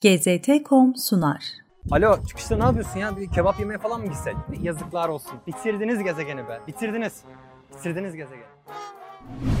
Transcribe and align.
GZT.com 0.00 0.96
sunar. 0.96 1.44
Alo 1.90 2.26
çıkışta 2.28 2.56
ne 2.56 2.64
yapıyorsun 2.64 2.98
ya? 2.98 3.16
Bir 3.16 3.30
kebap 3.30 3.60
yemeye 3.60 3.78
falan 3.78 4.00
mı 4.00 4.06
gitsek? 4.06 4.34
Yazıklar 4.62 5.08
olsun. 5.08 5.32
Bitirdiniz 5.46 6.02
gezegeni 6.02 6.48
be. 6.48 6.60
Bitirdiniz. 6.68 7.22
Bitirdiniz 7.74 8.16
gezegeni. 8.16 8.44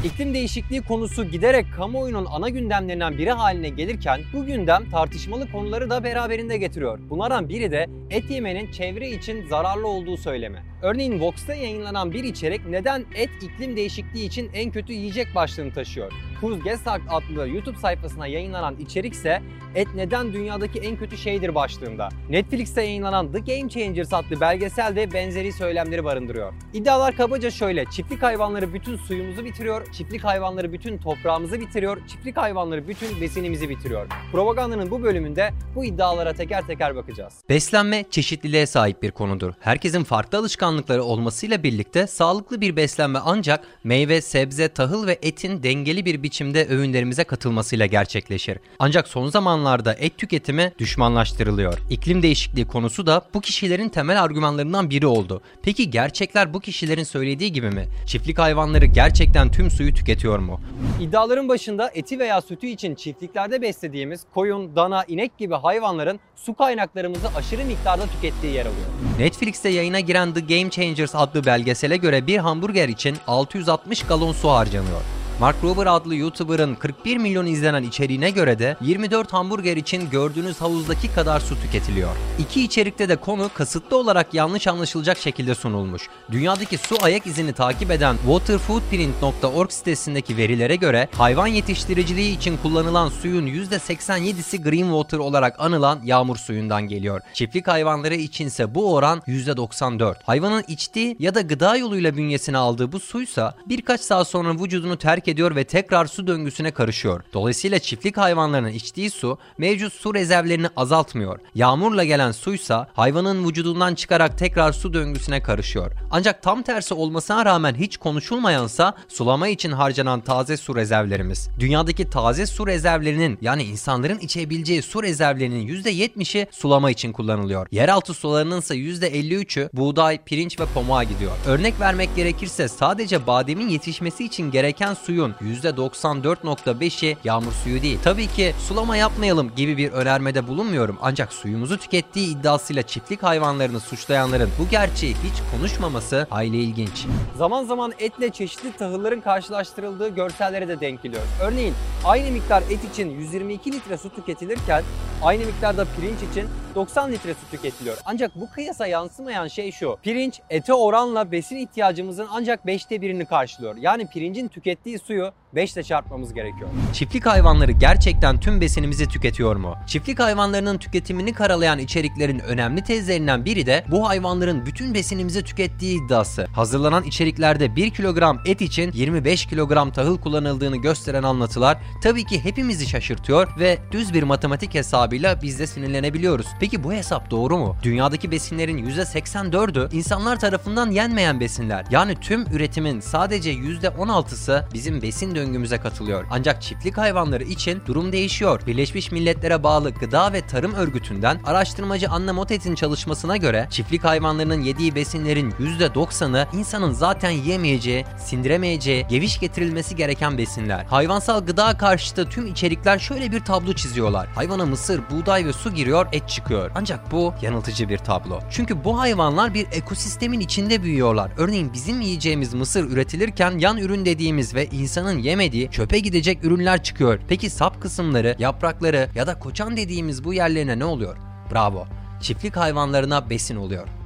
İklim 0.04 0.34
değişikliği 0.34 0.82
konusu 0.82 1.24
giderek 1.24 1.66
kamuoyunun 1.76 2.26
ana 2.30 2.48
gündemlerinden 2.48 3.18
biri 3.18 3.30
haline 3.30 3.68
gelirken 3.68 4.20
bu 4.32 4.44
gündem 4.44 4.90
tartışmalı 4.90 5.52
konuları 5.52 5.90
da 5.90 6.04
beraberinde 6.04 6.56
getiriyor. 6.56 6.98
Bunlardan 7.10 7.48
biri 7.48 7.70
de 7.70 7.86
et 8.10 8.30
yemenin 8.30 8.72
çevre 8.72 9.10
için 9.10 9.48
zararlı 9.48 9.88
olduğu 9.88 10.16
söylemi. 10.16 10.69
Örneğin 10.82 11.20
Vox'ta 11.20 11.54
yayınlanan 11.54 12.12
bir 12.12 12.24
içerik 12.24 12.66
neden 12.66 13.04
et 13.14 13.30
iklim 13.42 13.76
değişikliği 13.76 14.26
için 14.26 14.50
en 14.54 14.70
kötü 14.70 14.92
yiyecek 14.92 15.34
başlığını 15.34 15.72
taşıyor. 15.72 16.12
Kuz 16.40 16.64
Gesak 16.64 17.00
adlı 17.10 17.48
YouTube 17.48 17.76
sayfasına 17.76 18.26
yayınlanan 18.26 18.76
içerik 18.76 19.12
ise 19.12 19.42
et 19.74 19.88
neden 19.94 20.32
dünyadaki 20.32 20.78
en 20.78 20.96
kötü 20.96 21.18
şeydir 21.18 21.54
başlığında. 21.54 22.08
Netflix'te 22.30 22.82
yayınlanan 22.82 23.32
The 23.32 23.38
Game 23.38 23.68
Changers 23.68 24.12
adlı 24.12 24.40
belgesel 24.40 24.96
de 24.96 25.12
benzeri 25.12 25.52
söylemleri 25.52 26.04
barındırıyor. 26.04 26.52
İddialar 26.72 27.16
kabaca 27.16 27.50
şöyle. 27.50 27.84
Çiftlik 27.84 28.22
hayvanları 28.22 28.74
bütün 28.74 28.96
suyumuzu 28.96 29.44
bitiriyor. 29.44 29.92
Çiftlik 29.92 30.24
hayvanları 30.24 30.72
bütün 30.72 30.98
toprağımızı 30.98 31.60
bitiriyor. 31.60 32.06
Çiftlik 32.08 32.36
hayvanları 32.36 32.88
bütün 32.88 33.20
besinimizi 33.20 33.68
bitiriyor. 33.68 34.06
Propagandanın 34.32 34.90
bu 34.90 35.02
bölümünde 35.02 35.50
bu 35.74 35.84
iddialara 35.84 36.32
teker 36.32 36.66
teker 36.66 36.96
bakacağız. 36.96 37.34
Beslenme 37.48 38.04
çeşitliliğe 38.10 38.66
sahip 38.66 39.02
bir 39.02 39.10
konudur. 39.10 39.52
Herkesin 39.60 40.04
farklı 40.04 40.38
alışkanlıkları 40.38 40.69
olmasıyla 40.78 41.62
birlikte 41.62 42.06
sağlıklı 42.06 42.60
bir 42.60 42.76
beslenme 42.76 43.18
ancak 43.24 43.64
meyve, 43.84 44.20
sebze, 44.20 44.68
tahıl 44.68 45.06
ve 45.06 45.18
etin 45.22 45.62
dengeli 45.62 46.04
bir 46.04 46.22
biçimde 46.22 46.66
öğünlerimize 46.68 47.24
katılmasıyla 47.24 47.86
gerçekleşir. 47.86 48.58
Ancak 48.78 49.08
son 49.08 49.28
zamanlarda 49.28 49.94
et 49.94 50.18
tüketimi 50.18 50.72
düşmanlaştırılıyor. 50.78 51.78
İklim 51.90 52.22
değişikliği 52.22 52.66
konusu 52.66 53.06
da 53.06 53.22
bu 53.34 53.40
kişilerin 53.40 53.88
temel 53.88 54.22
argümanlarından 54.22 54.90
biri 54.90 55.06
oldu. 55.06 55.42
Peki 55.62 55.90
gerçekler 55.90 56.54
bu 56.54 56.60
kişilerin 56.60 57.04
söylediği 57.04 57.52
gibi 57.52 57.70
mi? 57.70 57.88
Çiftlik 58.06 58.38
hayvanları 58.38 58.86
gerçekten 58.86 59.50
tüm 59.50 59.70
suyu 59.70 59.94
tüketiyor 59.94 60.38
mu? 60.38 60.60
İddiaların 61.00 61.48
başında 61.48 61.90
eti 61.94 62.18
veya 62.18 62.40
sütü 62.40 62.66
için 62.66 62.94
çiftliklerde 62.94 63.62
beslediğimiz 63.62 64.20
koyun, 64.34 64.76
dana, 64.76 65.04
inek 65.04 65.38
gibi 65.38 65.54
hayvanların 65.54 66.20
su 66.36 66.54
kaynaklarımızı 66.54 67.28
aşırı 67.36 67.64
miktarda 67.64 68.06
tükettiği 68.06 68.54
yer 68.54 68.66
alıyor. 68.66 68.86
Netflix'te 69.18 69.68
yayına 69.68 70.00
giren 70.00 70.34
The 70.34 70.40
Game 70.40 70.59
Changers 70.68 71.14
adlı 71.14 71.46
belgesele 71.46 71.96
göre 71.96 72.26
bir 72.26 72.38
hamburger 72.38 72.88
için 72.88 73.16
660 73.26 74.02
galon 74.02 74.32
su 74.32 74.50
harcanıyor. 74.50 75.19
Mark 75.40 75.56
Rober 75.62 75.86
adlı 75.86 76.16
YouTuber'ın 76.16 76.74
41 76.74 77.16
milyon 77.16 77.46
izlenen 77.46 77.82
içeriğine 77.82 78.30
göre 78.30 78.58
de 78.58 78.76
24 78.80 79.32
hamburger 79.32 79.76
için 79.76 80.10
gördüğünüz 80.10 80.60
havuzdaki 80.60 81.14
kadar 81.14 81.40
su 81.40 81.60
tüketiliyor. 81.60 82.16
İki 82.38 82.64
içerikte 82.64 83.08
de 83.08 83.16
konu 83.16 83.50
kasıtlı 83.54 83.96
olarak 83.96 84.34
yanlış 84.34 84.66
anlaşılacak 84.66 85.18
şekilde 85.18 85.54
sunulmuş. 85.54 86.08
Dünyadaki 86.30 86.78
su 86.78 86.96
ayak 87.02 87.26
izini 87.26 87.52
takip 87.52 87.90
eden 87.90 88.16
waterfootprint.org 88.16 89.70
sitesindeki 89.70 90.36
verilere 90.36 90.76
göre 90.76 91.08
hayvan 91.16 91.46
yetiştiriciliği 91.46 92.36
için 92.36 92.56
kullanılan 92.56 93.08
suyun 93.08 93.46
%87'si 93.46 94.62
green 94.62 95.02
water 95.02 95.18
olarak 95.18 95.60
anılan 95.60 96.00
yağmur 96.04 96.36
suyundan 96.36 96.82
geliyor. 96.82 97.20
Çiftlik 97.34 97.68
hayvanları 97.68 98.14
içinse 98.14 98.74
bu 98.74 98.94
oran 98.94 99.22
%94. 99.26 100.14
Hayvanın 100.24 100.64
içtiği 100.68 101.16
ya 101.18 101.34
da 101.34 101.40
gıda 101.40 101.76
yoluyla 101.76 102.16
bünyesine 102.16 102.58
aldığı 102.58 102.92
bu 102.92 103.00
suysa 103.00 103.54
birkaç 103.66 104.00
saat 104.00 104.28
sonra 104.28 104.54
vücudunu 104.54 104.96
terk 104.96 105.29
ediyor 105.30 105.56
ve 105.56 105.64
tekrar 105.64 106.06
su 106.06 106.26
döngüsüne 106.26 106.70
karışıyor. 106.70 107.22
Dolayısıyla 107.32 107.78
çiftlik 107.78 108.16
hayvanlarının 108.16 108.68
içtiği 108.68 109.10
su 109.10 109.38
mevcut 109.58 109.92
su 109.92 110.14
rezervlerini 110.14 110.66
azaltmıyor. 110.76 111.38
Yağmurla 111.54 112.04
gelen 112.04 112.32
suysa 112.32 112.88
hayvanın 112.94 113.48
vücudundan 113.48 113.94
çıkarak 113.94 114.38
tekrar 114.38 114.72
su 114.72 114.94
döngüsüne 114.94 115.42
karışıyor. 115.42 115.92
Ancak 116.10 116.42
tam 116.42 116.62
tersi 116.62 116.94
olmasına 116.94 117.44
rağmen 117.44 117.74
hiç 117.74 117.96
konuşulmayansa 117.96 118.94
sulama 119.08 119.48
için 119.48 119.72
harcanan 119.72 120.20
taze 120.20 120.56
su 120.56 120.76
rezervlerimiz. 120.76 121.48
Dünyadaki 121.60 122.10
taze 122.10 122.46
su 122.46 122.66
rezervlerinin 122.66 123.38
yani 123.40 123.62
insanların 123.62 124.18
içebileceği 124.18 124.82
su 124.82 125.02
rezervlerinin 125.02 125.68
%70'i 125.68 126.46
sulama 126.50 126.90
için 126.90 127.12
kullanılıyor. 127.12 127.66
Yeraltı 127.70 128.14
sularının 128.14 128.60
ise 128.60 128.74
%53'ü 128.74 129.70
buğday, 129.72 130.18
pirinç 130.24 130.60
ve 130.60 130.64
pamuğa 130.74 131.04
gidiyor. 131.04 131.32
Örnek 131.46 131.80
vermek 131.80 132.16
gerekirse 132.16 132.68
sadece 132.68 133.26
bademin 133.26 133.68
yetişmesi 133.68 134.24
için 134.24 134.50
gereken 134.50 134.94
suyun 135.20 135.34
%94.5'i 135.40 137.16
yağmur 137.24 137.52
suyu 137.52 137.82
değil. 137.82 137.98
Tabii 138.04 138.26
ki 138.26 138.54
sulama 138.68 138.96
yapmayalım 138.96 139.54
gibi 139.56 139.76
bir 139.76 139.92
önermede 139.92 140.48
bulunmuyorum 140.48 140.98
ancak 141.02 141.32
suyumuzu 141.32 141.78
tükettiği 141.78 142.36
iddiasıyla 142.36 142.82
çiftlik 142.82 143.22
hayvanlarını 143.22 143.80
suçlayanların 143.80 144.50
bu 144.58 144.68
gerçeği 144.68 145.14
hiç 145.14 145.42
konuşmaması 145.56 146.26
hayli 146.30 146.56
ilginç. 146.56 147.06
Zaman 147.38 147.64
zaman 147.64 147.92
etle 147.98 148.30
çeşitli 148.30 148.72
tahılların 148.72 149.20
karşılaştırıldığı 149.20 150.08
görsellere 150.08 150.68
de 150.68 150.80
denk 150.80 151.02
geliyor. 151.02 151.22
Örneğin 151.42 151.74
aynı 152.04 152.30
miktar 152.30 152.62
et 152.62 152.92
için 152.92 153.10
122 153.10 153.72
litre 153.72 153.96
su 153.96 154.10
tüketilirken 154.10 154.82
aynı 155.22 155.46
miktarda 155.46 155.86
pirinç 155.96 156.30
için 156.30 156.48
90 156.74 157.12
litre 157.12 157.34
su 157.34 157.50
tüketiliyor. 157.50 157.96
Ancak 158.04 158.40
bu 158.40 158.50
kıyasa 158.50 158.86
yansımayan 158.86 159.48
şey 159.48 159.72
şu. 159.72 159.96
Pirinç 160.02 160.40
ete 160.50 160.74
oranla 160.74 161.32
besin 161.32 161.56
ihtiyacımızın 161.56 162.26
ancak 162.30 162.64
5'te 162.64 163.00
birini 163.00 163.24
karşılıyor. 163.24 163.76
Yani 163.76 164.06
pirincin 164.06 164.48
tükettiği 164.48 164.98
suyu 164.98 165.32
5 165.54 165.72
ile 165.72 165.82
çarpmamız 165.82 166.34
gerekiyor. 166.34 166.70
Çiftlik 166.92 167.26
hayvanları 167.26 167.72
gerçekten 167.72 168.40
tüm 168.40 168.60
besinimizi 168.60 169.08
tüketiyor 169.08 169.56
mu? 169.56 169.74
Çiftlik 169.86 170.20
hayvanlarının 170.20 170.78
tüketimini 170.78 171.32
karalayan 171.32 171.78
içeriklerin 171.78 172.38
önemli 172.38 172.84
tezlerinden 172.84 173.44
biri 173.44 173.66
de 173.66 173.84
bu 173.90 174.08
hayvanların 174.08 174.66
bütün 174.66 174.94
besinimizi 174.94 175.44
tükettiği 175.44 176.04
iddiası. 176.04 176.46
Hazırlanan 176.54 177.04
içeriklerde 177.04 177.76
1 177.76 177.90
kilogram 177.90 178.40
et 178.46 178.60
için 178.60 178.92
25 178.92 179.46
kilogram 179.46 179.92
tahıl 179.92 180.20
kullanıldığını 180.20 180.76
gösteren 180.76 181.22
anlatılar 181.22 181.78
tabii 182.02 182.24
ki 182.24 182.44
hepimizi 182.44 182.86
şaşırtıyor 182.86 183.48
ve 183.58 183.78
düz 183.92 184.14
bir 184.14 184.22
matematik 184.22 184.74
hesabıyla 185.10 185.42
biz 185.42 185.58
de 185.58 185.66
sinirlenebiliyoruz. 185.66 186.46
Peki 186.60 186.84
bu 186.84 186.92
hesap 186.92 187.30
doğru 187.30 187.58
mu? 187.58 187.76
Dünyadaki 187.82 188.30
besinlerin 188.30 188.86
%84'ü 188.86 189.94
insanlar 189.94 190.40
tarafından 190.40 190.90
yenmeyen 190.90 191.40
besinler. 191.40 191.86
Yani 191.90 192.14
tüm 192.20 192.46
üretimin 192.46 193.00
sadece 193.00 193.52
%16'sı 193.52 194.64
bizim 194.74 195.02
besin 195.02 195.34
döngümüze 195.34 195.78
katılıyor. 195.78 196.24
Ancak 196.30 196.62
çiftlik 196.62 196.98
hayvanları 196.98 197.44
için 197.44 197.82
durum 197.86 198.12
değişiyor. 198.12 198.60
Birleşmiş 198.66 199.12
Milletler'e 199.12 199.62
bağlı 199.62 199.90
Gıda 199.90 200.32
ve 200.32 200.46
Tarım 200.46 200.74
Örgütü'nden 200.74 201.40
araştırmacı 201.44 202.08
Anna 202.10 202.32
Motet'in 202.32 202.74
çalışmasına 202.74 203.36
göre 203.36 203.66
çiftlik 203.70 204.04
hayvanlarının 204.04 204.60
yediği 204.60 204.94
besinlerin 204.94 205.50
%90'ı 205.50 206.46
insanın 206.58 206.92
zaten 206.92 207.30
yiyemeyeceği, 207.30 208.04
sindiremeyeceği, 208.18 209.06
geviş 209.08 209.40
getirilmesi 209.40 209.96
gereken 209.96 210.38
besinler. 210.38 210.84
Hayvansal 210.84 211.46
gıda 211.46 211.78
karşıtı 211.78 212.28
tüm 212.28 212.46
içerikler 212.46 212.98
şöyle 212.98 213.32
bir 213.32 213.40
tablo 213.40 213.72
çiziyorlar. 213.72 214.28
Hayvana 214.34 214.66
mısır, 214.66 214.99
buğday 215.10 215.46
ve 215.46 215.52
su 215.52 215.74
giriyor, 215.74 216.06
et 216.12 216.28
çıkıyor. 216.28 216.70
Ancak 216.74 217.12
bu 217.12 217.34
yanıltıcı 217.42 217.88
bir 217.88 217.98
tablo. 217.98 218.40
Çünkü 218.50 218.84
bu 218.84 219.00
hayvanlar 219.00 219.54
bir 219.54 219.66
ekosistemin 219.72 220.40
içinde 220.40 220.82
büyüyorlar. 220.82 221.32
Örneğin 221.36 221.72
bizim 221.72 222.00
yiyeceğimiz 222.00 222.54
mısır 222.54 222.90
üretilirken 222.90 223.58
yan 223.58 223.78
ürün 223.78 224.04
dediğimiz 224.04 224.54
ve 224.54 224.66
insanın 224.66 225.18
yemediği 225.18 225.70
çöpe 225.70 225.98
gidecek 225.98 226.44
ürünler 226.44 226.82
çıkıyor. 226.82 227.20
Peki 227.28 227.50
sap 227.50 227.82
kısımları, 227.82 228.36
yaprakları 228.38 229.08
ya 229.14 229.26
da 229.26 229.38
koçan 229.38 229.76
dediğimiz 229.76 230.24
bu 230.24 230.34
yerlerine 230.34 230.78
ne 230.78 230.84
oluyor? 230.84 231.16
Bravo. 231.52 231.86
Çiftlik 232.20 232.56
hayvanlarına 232.56 233.30
besin 233.30 233.56
oluyor. 233.56 233.99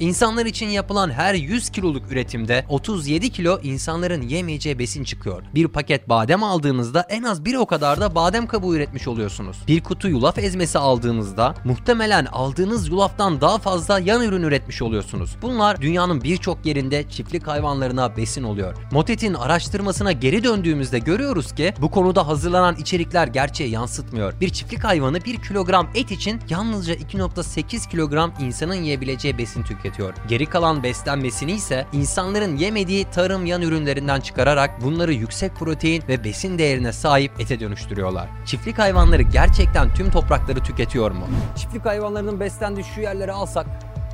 İnsanlar 0.00 0.46
için 0.46 0.68
yapılan 0.68 1.10
her 1.10 1.34
100 1.34 1.70
kiloluk 1.70 2.12
üretimde 2.12 2.64
37 2.68 3.30
kilo 3.30 3.60
insanların 3.62 4.22
yemeyeceği 4.22 4.78
besin 4.78 5.04
çıkıyor. 5.04 5.42
Bir 5.54 5.68
paket 5.68 6.08
badem 6.08 6.42
aldığınızda 6.42 7.06
en 7.08 7.22
az 7.22 7.44
bir 7.44 7.54
o 7.54 7.66
kadar 7.66 8.00
da 8.00 8.14
badem 8.14 8.46
kabuğu 8.46 8.76
üretmiş 8.76 9.08
oluyorsunuz. 9.08 9.56
Bir 9.68 9.80
kutu 9.80 10.08
yulaf 10.08 10.38
ezmesi 10.38 10.78
aldığınızda 10.78 11.54
muhtemelen 11.64 12.26
aldığınız 12.26 12.88
yulaftan 12.88 13.40
daha 13.40 13.58
fazla 13.58 13.98
yan 13.98 14.22
ürün 14.22 14.42
üretmiş 14.42 14.82
oluyorsunuz. 14.82 15.36
Bunlar 15.42 15.80
dünyanın 15.80 16.22
birçok 16.22 16.66
yerinde 16.66 17.08
çiftlik 17.08 17.46
hayvanlarına 17.46 18.16
besin 18.16 18.42
oluyor. 18.42 18.76
Motet'in 18.92 19.34
araştırmasına 19.34 20.12
geri 20.12 20.44
döndüğümüzde 20.44 20.98
görüyoruz 20.98 21.54
ki 21.54 21.74
bu 21.80 21.90
konuda 21.90 22.26
hazırlanan 22.26 22.76
içerikler 22.76 23.26
gerçeği 23.26 23.70
yansıtmıyor. 23.70 24.40
Bir 24.40 24.48
çiftlik 24.48 24.84
hayvanı 24.84 25.24
1 25.24 25.42
kilogram 25.42 25.88
et 25.94 26.10
için 26.10 26.40
yalnızca 26.50 26.94
2.8 26.94 27.90
kilogram 27.90 28.32
insanın 28.40 28.74
yiyebileceği 28.74 29.38
besin 29.38 29.62
tüketiyor. 29.62 29.89
Geri 30.28 30.46
kalan 30.46 30.82
beslenmesini 30.82 31.52
ise 31.52 31.86
insanların 31.92 32.56
yemediği 32.56 33.04
tarım 33.04 33.46
yan 33.46 33.62
ürünlerinden 33.62 34.20
çıkararak 34.20 34.82
bunları 34.82 35.12
yüksek 35.12 35.54
protein 35.54 36.02
ve 36.08 36.24
besin 36.24 36.58
değerine 36.58 36.92
sahip 36.92 37.40
ete 37.40 37.60
dönüştürüyorlar. 37.60 38.28
Çiftlik 38.46 38.78
hayvanları 38.78 39.22
gerçekten 39.22 39.94
tüm 39.94 40.10
toprakları 40.10 40.60
tüketiyor 40.60 41.10
mu? 41.10 41.26
Çiftlik 41.56 41.86
hayvanlarının 41.86 42.40
beslendiği 42.40 42.84
şu 42.94 43.00
yerleri 43.00 43.32
alsak, 43.32 43.66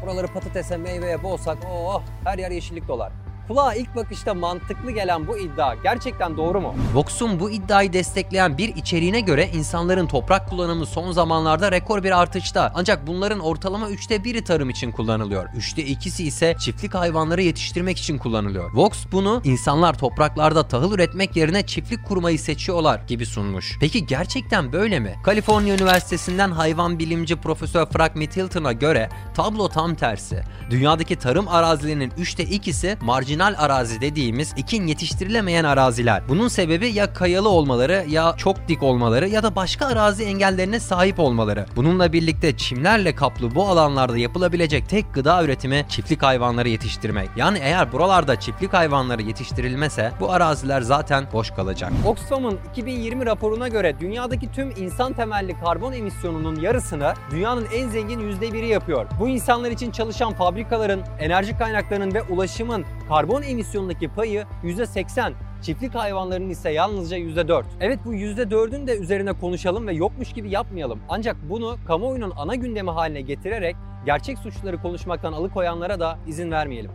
buraları 0.03 0.27
patatese, 0.27 0.77
meyveye 0.77 1.23
boğsak, 1.23 1.59
oh 1.73 2.03
her 2.25 2.39
yer 2.39 2.51
yeşillik 2.51 2.89
dolar. 2.89 3.13
Kulağa 3.49 3.75
ilk 3.75 3.97
bakışta 3.97 4.35
mantıklı 4.35 4.91
gelen 4.91 5.27
bu 5.27 5.39
iddia 5.39 5.75
gerçekten 5.75 6.37
doğru 6.37 6.61
mu? 6.61 6.75
Vox'un 6.95 7.41
bu 7.41 7.51
iddiayı 7.51 7.93
destekleyen 7.93 8.59
bir 8.59 8.77
içeriğine 8.77 9.21
göre 9.21 9.49
insanların 9.55 10.07
toprak 10.07 10.49
kullanımı 10.49 10.87
son 10.87 11.13
zamanlarda 11.13 11.73
rekor 11.73 12.03
bir 12.03 12.21
artışta. 12.21 12.73
Ancak 12.75 13.07
bunların 13.07 13.41
ortalama 13.41 13.91
3'te 13.91 14.17
1'i 14.17 14.45
tarım 14.45 14.71
için 14.71 14.93
kullanılıyor. 14.93 15.49
3'te 15.49 15.83
2'si 15.83 16.23
ise 16.23 16.57
çiftlik 16.59 16.95
hayvanları 16.95 17.43
yetiştirmek 17.43 17.99
için 17.99 18.19
kullanılıyor. 18.19 18.71
Vox 18.75 19.05
bunu 19.13 19.41
insanlar 19.45 19.99
topraklarda 19.99 20.69
tahıl 20.69 20.93
üretmek 20.93 21.37
yerine 21.37 21.67
çiftlik 21.67 22.07
kurmayı 22.07 22.39
seçiyorlar 22.39 23.01
gibi 23.07 23.27
sunmuş. 23.27 23.77
Peki 23.81 24.07
gerçekten 24.07 24.73
böyle 24.73 25.01
mi? 25.01 25.15
Kaliforniya 25.25 25.75
Üniversitesi'nden 25.75 26.51
hayvan 26.51 26.99
bilimci 26.99 27.37
Profesör 27.37 27.87
Frank 27.87 28.17
Middleton'a 28.17 28.73
göre 28.73 29.09
tablo 29.35 29.69
tam 29.69 29.95
tersi. 29.95 30.43
Dünyadaki 30.71 31.17
tarım 31.17 31.49
arazilerinin 31.49 32.11
3'te 32.11 32.45
2'si 32.45 32.97
marjinal 33.37 33.65
arazi 33.65 34.01
dediğimiz 34.01 34.55
ekin 34.57 34.87
yetiştirilemeyen 34.87 35.65
araziler. 35.65 36.23
Bunun 36.29 36.49
sebebi 36.49 36.89
ya 36.89 37.13
kayalı 37.13 37.49
olmaları 37.49 38.05
ya 38.09 38.35
çok 38.37 38.69
dik 38.69 38.83
olmaları 38.83 39.29
ya 39.29 39.43
da 39.43 39.57
başka 39.57 39.87
arazi 39.87 40.25
engellerine 40.25 40.81
sahip 40.81 41.21
olmaları. 41.21 41.67
Bununla 41.77 42.13
birlikte 42.13 42.57
çimlerle 42.57 43.15
kaplı 43.15 43.55
bu 43.55 43.69
alanlarda 43.69 44.19
yapılabilecek 44.19 44.89
tek 44.89 45.15
gıda 45.15 45.45
üretimi 45.45 45.87
çiftlik 45.89 46.23
hayvanları 46.23 46.69
yetiştirmek. 46.69 47.29
Yani 47.37 47.59
eğer 47.63 47.93
buralarda 47.93 48.41
çiftlik 48.41 48.73
hayvanları 48.73 49.23
yetiştirilmese 49.23 50.13
bu 50.21 50.33
araziler 50.33 50.81
zaten 50.81 51.25
boş 51.33 51.51
kalacak. 51.51 51.93
Oxfam'ın 52.07 52.59
2020 52.73 53.27
raporuna 53.27 53.69
göre 53.69 53.97
dünyadaki 54.01 54.53
tüm 54.53 54.71
insan 54.71 55.13
temelli 55.13 55.61
karbon 55.61 55.93
emisyonunun 55.93 56.61
yarısını 56.61 57.15
dünyanın 57.31 57.67
en 57.75 57.89
zengin 57.89 58.21
%1'i 58.21 58.67
yapıyor. 58.67 59.07
Bu 59.21 59.29
insanlar 59.29 59.71
için 59.71 59.91
çalışan 59.91 60.33
fabrikaların, 60.33 61.03
enerji 61.21 61.59
kaynaklarının 61.59 62.15
ve 62.15 62.23
ulaşımın 62.23 62.85
karbon 63.09 63.43
emisyonundaki 63.43 64.09
payı 64.09 64.45
%80. 64.65 65.33
Çiftlik 65.63 65.95
hayvanlarının 65.95 66.51
ise 66.51 66.71
yalnızca 66.71 67.17
%4. 67.17 67.65
Evet 67.81 67.99
bu 68.05 68.15
%4'ün 68.15 68.87
de 68.87 68.99
üzerine 68.99 69.33
konuşalım 69.33 69.87
ve 69.87 69.93
yokmuş 69.93 70.33
gibi 70.33 70.51
yapmayalım. 70.51 71.01
Ancak 71.09 71.37
bunu 71.51 71.77
kamuoyunun 71.87 72.33
ana 72.37 72.55
gündemi 72.55 72.91
haline 72.91 73.21
getirerek 73.21 73.77
gerçek 74.07 74.39
suçları 74.39 74.83
konuşmaktan 74.83 75.33
alıkoyanlara 75.33 76.01
da 76.01 76.19
izin 76.27 76.51
vermeyelim. 76.51 76.91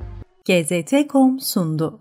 GZT.com 0.45 1.39
sundu. 1.39 1.99